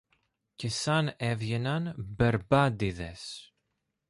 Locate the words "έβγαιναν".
1.17-1.93